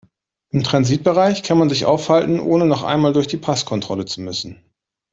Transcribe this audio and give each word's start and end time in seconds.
Im 0.49 0.63
Transitbereich 0.63 1.43
kann 1.43 1.59
man 1.59 1.69
sich 1.69 1.85
aufhalten, 1.85 2.39
ohne 2.39 2.65
noch 2.65 2.81
einmal 2.81 3.13
durch 3.13 3.27
die 3.27 3.37
Passkontrolle 3.37 4.05
zu 4.05 4.21
müssen. 4.21 4.59